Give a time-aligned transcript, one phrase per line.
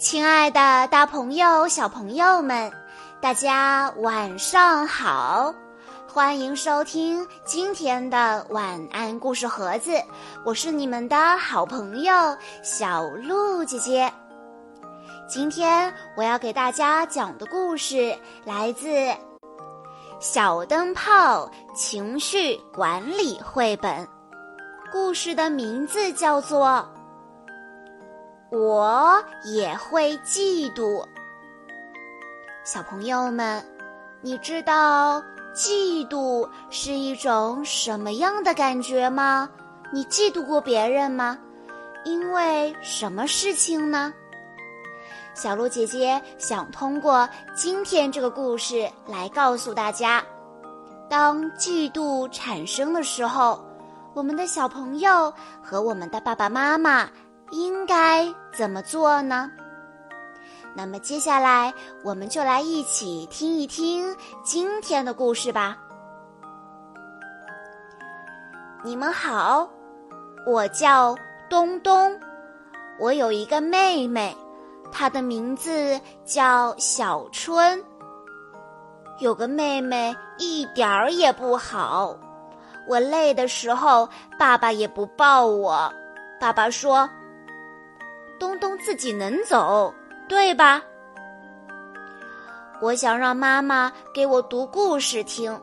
[0.00, 2.72] 亲爱的，大朋友、小朋友们，
[3.20, 5.54] 大家晚上好！
[6.08, 9.92] 欢迎收听今天的晚安故事盒子，
[10.42, 12.14] 我是你们的好朋友
[12.62, 14.10] 小鹿姐姐。
[15.28, 18.88] 今天我要给大家讲的故事来自
[20.18, 24.02] 《小灯泡情绪管理绘本》，
[24.90, 26.88] 故事的名字叫做。
[28.50, 31.06] 我也会嫉妒，
[32.64, 33.64] 小朋友们，
[34.20, 35.22] 你知道
[35.54, 39.48] 嫉妒是一种什么样的感觉吗？
[39.92, 41.38] 你嫉妒过别人吗？
[42.04, 44.12] 因为什么事情呢？
[45.32, 50.20] 小鹿姐姐想通过今天这个故事来告诉大家：
[51.08, 53.64] 当嫉妒产生的时候，
[54.12, 57.08] 我们的小朋友和我们的爸爸妈妈。
[57.50, 59.50] 应该怎么做呢？
[60.72, 65.76] 那么接下来，我们就来一起听一听今天的故事吧。
[68.84, 69.68] 你们好，
[70.46, 71.14] 我叫
[71.48, 72.18] 东东，
[73.00, 74.34] 我有一个妹妹，
[74.92, 77.82] 她的名字叫小春。
[79.18, 82.16] 有个妹妹一点儿也不好，
[82.88, 85.92] 我累的时候，爸爸也不抱我，
[86.40, 87.10] 爸爸说。
[88.80, 89.94] 自己能走，
[90.28, 90.82] 对吧？
[92.80, 95.60] 我想让妈妈给我读故事听，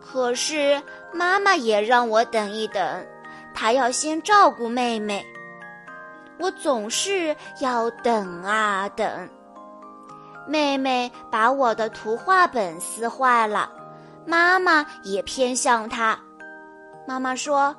[0.00, 0.80] 可是
[1.12, 3.06] 妈妈也让我等一等，
[3.52, 5.26] 她要先照顾妹妹。
[6.38, 9.28] 我总是要等啊等。
[10.46, 13.68] 妹妹把我的图画本撕坏了，
[14.24, 16.16] 妈妈也偏向她。
[17.08, 17.74] 妈妈说：“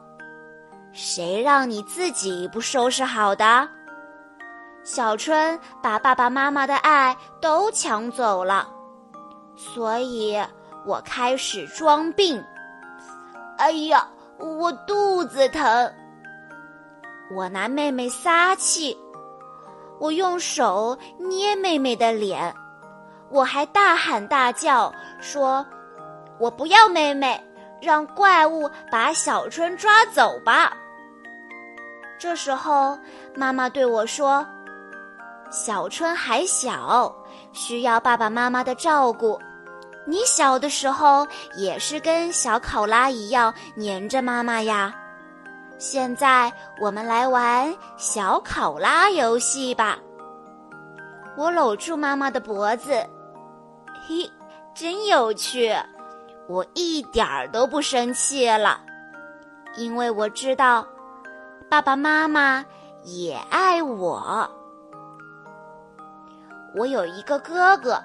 [0.91, 3.69] 谁让你自己不收拾好的？”
[4.87, 8.65] 小春把爸爸妈妈的爱都抢走了，
[9.57, 10.41] 所以
[10.85, 12.41] 我开始装病。
[13.57, 15.93] 哎呀，我肚子疼！
[17.35, 18.97] 我拿妹妹撒气，
[19.99, 22.55] 我用手捏妹妹的脸，
[23.29, 25.65] 我还大喊大叫说
[26.39, 27.45] ：“我不要妹妹，
[27.81, 30.71] 让怪物把小春抓走吧！”
[32.17, 32.97] 这时候，
[33.35, 34.47] 妈妈对我说。
[35.49, 37.13] 小春还小，
[37.53, 39.39] 需要爸爸妈妈的照顾。
[40.05, 44.93] 你小的时候也是跟小考拉一样黏着妈妈呀。
[45.77, 49.97] 现在我们来玩小考拉游戏吧。
[51.35, 52.93] 我搂住妈妈的脖子，
[54.07, 54.29] 嘿，
[54.73, 55.75] 真有趣。
[56.47, 58.79] 我一点儿都不生气了，
[59.75, 60.87] 因为我知道
[61.69, 62.65] 爸爸妈妈
[63.03, 64.49] 也爱我。
[66.75, 68.01] 我有一个哥哥，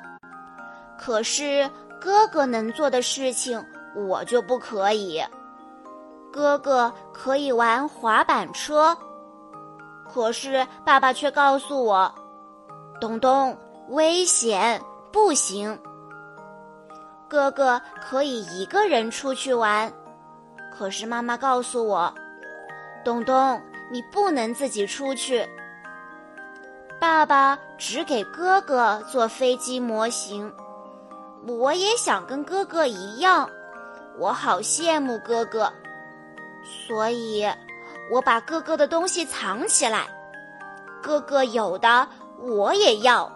[0.98, 1.68] 可是
[2.00, 3.62] 哥哥能做的事情
[3.94, 5.22] 我就不可以。
[6.32, 8.96] 哥哥可以玩滑板车，
[10.10, 12.10] 可是爸爸却告诉我
[12.98, 13.54] ：“东东，
[13.88, 14.80] 危险，
[15.12, 15.78] 不行。”
[17.28, 19.92] 哥哥可以一个人出去玩，
[20.72, 22.12] 可是妈妈告诉我
[23.04, 25.46] ：“东东，你不能自己出去。”
[27.02, 30.52] 爸爸只给哥哥做飞机模型，
[31.48, 33.50] 我也想跟哥哥一样，
[34.20, 35.68] 我好羡慕哥哥，
[36.86, 37.44] 所以
[38.12, 40.06] 我把哥哥的东西藏起来，
[41.02, 42.06] 哥哥有的
[42.40, 43.28] 我也要。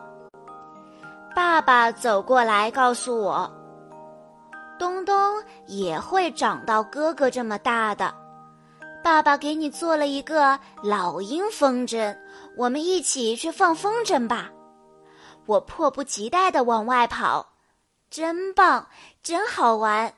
[1.34, 3.50] 爸爸走过来告诉我，
[4.78, 8.15] 东东也会长到哥哥这么大的。
[9.03, 12.16] 爸爸给你做了一个老鹰风筝，
[12.56, 14.50] 我们一起去放风筝吧！
[15.44, 17.53] 我迫不及待地往外跑，
[18.11, 18.89] 真棒，
[19.22, 20.15] 真好玩！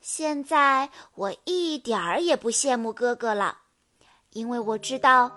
[0.00, 3.58] 现在我一点儿也不羡慕哥哥了，
[4.32, 5.30] 因为我知道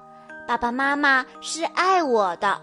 [0.48, 2.60] 爸爸妈妈是爱我的。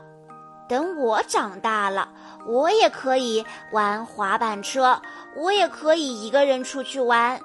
[0.68, 2.12] 等我长大了，
[2.46, 5.00] 我也可以玩滑板车，
[5.36, 7.40] 我也可以一个人出去玩，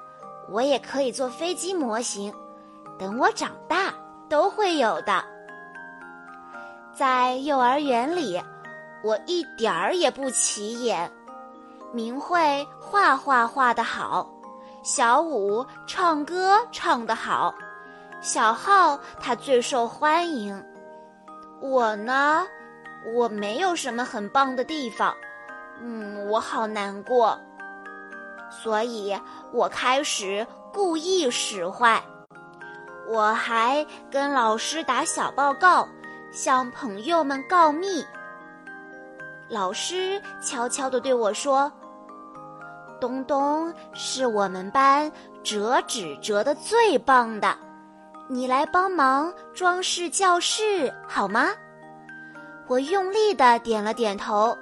[0.50, 2.34] 我也可以做飞机模型。
[2.98, 3.94] 等我长大，
[4.28, 5.35] 都会有的。
[6.96, 8.42] 在幼儿园里，
[9.04, 11.12] 我一点儿也不起眼。
[11.92, 14.26] 明慧画画画得好，
[14.82, 17.54] 小五唱歌唱得好，
[18.22, 20.64] 小浩他最受欢迎。
[21.60, 22.46] 我呢，
[23.14, 25.14] 我没有什么很棒的地方，
[25.82, 27.38] 嗯，我好难过。
[28.48, 29.14] 所以
[29.52, 32.02] 我开始故意使坏。
[33.06, 35.86] 我还跟老师打小报告，
[36.36, 38.04] 向朋友们告密。
[39.48, 41.72] 老师悄悄地对我说
[43.00, 45.10] ：“东东是我们班
[45.42, 47.56] 折纸折的最棒的，
[48.28, 51.48] 你来帮忙装饰教室好吗？”
[52.68, 54.54] 我用力的点了点头。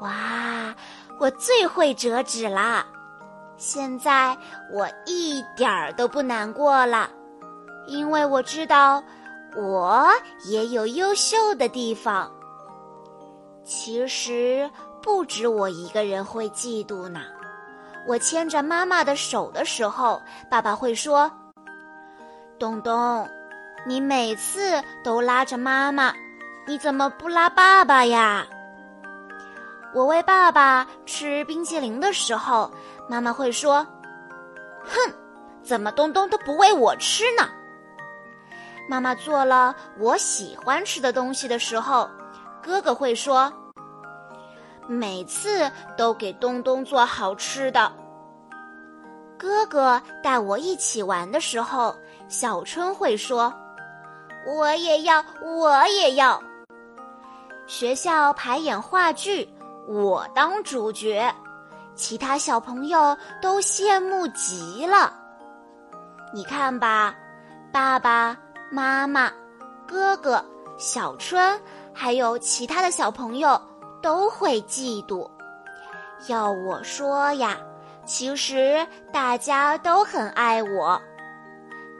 [0.00, 0.74] 哇，
[1.20, 2.84] 我最会折纸啦！
[3.56, 4.36] 现在
[4.72, 7.08] 我一点儿都不难过了，
[7.86, 9.00] 因为我知道
[9.56, 10.08] 我
[10.44, 12.30] 也有优秀的地方。
[13.64, 14.68] 其实
[15.02, 17.20] 不止我一个人会嫉妒呢。
[18.08, 20.20] 我牵着妈妈的手的时候，
[20.50, 21.30] 爸爸会说
[22.58, 23.28] ：“东东，
[23.86, 26.12] 你每次都拉着妈妈，
[26.66, 28.46] 你怎么不拉爸爸呀？”
[29.92, 32.70] 我喂爸爸吃冰淇淋的时候，
[33.08, 33.86] 妈妈会说
[34.82, 35.12] ：“哼，
[35.62, 37.46] 怎么东东都不喂我吃呢？”
[38.90, 42.10] 妈妈做了我喜欢吃的东西的时候，
[42.60, 43.52] 哥哥会说
[44.88, 47.92] ：“每次都给东东做好吃的。”
[49.38, 51.94] 哥哥带我一起玩的时候，
[52.28, 53.54] 小春会说
[54.58, 56.42] ：“我也要，我也要。”
[57.68, 59.48] 学校排演话剧。
[59.86, 61.32] 我当主角，
[61.94, 65.12] 其他小朋友都羡慕极了。
[66.34, 67.14] 你看吧，
[67.72, 68.36] 爸爸
[68.70, 69.32] 妈妈、
[69.86, 70.44] 哥哥、
[70.78, 71.60] 小春，
[71.92, 73.60] 还有其他的小朋友
[74.00, 75.28] 都会嫉妒。
[76.28, 77.56] 要我说呀，
[78.04, 81.02] 其实大家都很爱我。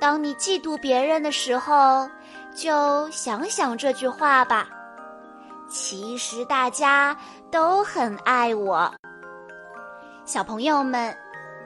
[0.00, 2.08] 当你嫉妒别人的时候，
[2.54, 4.68] 就想想这句话吧。
[5.68, 7.16] 其实大家
[7.50, 8.92] 都很爱我，
[10.24, 11.16] 小朋友们，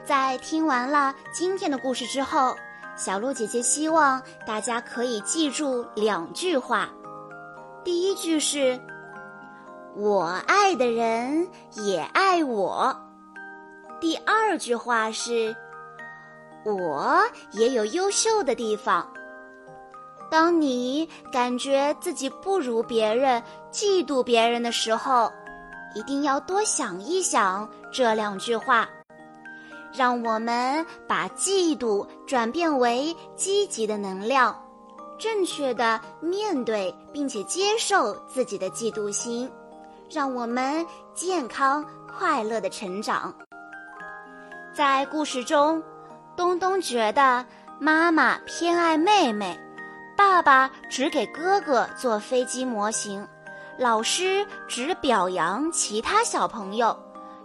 [0.04, 2.56] 在听完了今天的故事之后，
[2.96, 6.88] 小鹿姐姐希望大家可以记住两句话。
[7.84, 8.80] 第一句是
[9.96, 12.96] “我爱的人也爱我”，
[14.00, 15.54] 第二句话是
[16.64, 17.20] “我
[17.50, 19.06] 也有优秀的地方”。
[20.30, 25.30] 当你感觉自己不如别人、嫉妒别人的时候，
[25.94, 28.88] 一定要多想一想这两句话，
[29.96, 34.54] 让我们把嫉妒转变为积极的能量，
[35.18, 39.48] 正确的面对并且接受自己的嫉妒心，
[40.10, 43.32] 让我们健康快乐的成长。
[44.74, 45.80] 在故事中，
[46.36, 47.46] 东东觉得
[47.78, 49.56] 妈妈偏爱妹妹。
[50.16, 53.26] 爸爸只给哥哥做飞机模型，
[53.78, 56.96] 老师只表扬其他小朋友，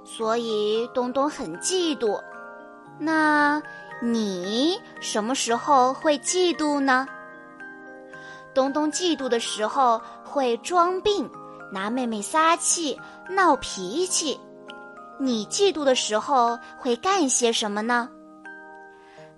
[0.04, 2.20] 所以东东很嫉妒。
[3.00, 3.62] 那
[4.02, 7.08] 你什么时候会嫉妒呢？
[8.54, 11.30] 东东嫉妒的时候会装病，
[11.72, 13.00] 拿妹妹撒气，
[13.30, 14.40] 闹脾气。
[15.20, 18.10] 你嫉妒的时候会干些什么呢？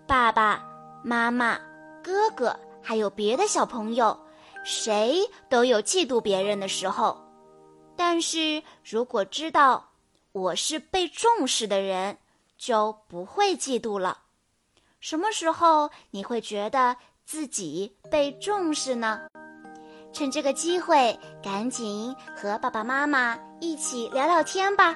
[0.08, 0.64] 爸爸
[1.04, 1.60] 妈妈、
[2.04, 2.56] 哥哥。
[2.84, 4.20] 还有别的小朋友，
[4.64, 7.16] 谁都有嫉妒别人的时候，
[7.96, 9.88] 但是如果知道
[10.32, 12.18] 我是被重视的人，
[12.62, 14.20] 就不会嫉妒了。
[15.00, 19.22] 什么时候你会觉得自己被重视呢？
[20.14, 24.96] 趁这个机会，赶紧和爸爸妈妈一起聊聊天吧。